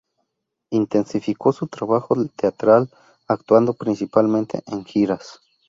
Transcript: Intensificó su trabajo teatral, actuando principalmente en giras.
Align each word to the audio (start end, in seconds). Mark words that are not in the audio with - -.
Intensificó 0.71 1.51
su 1.53 1.67
trabajo 1.67 2.15
teatral, 2.35 2.89
actuando 3.27 3.75
principalmente 3.75 4.63
en 4.65 4.83
giras. 4.83 5.41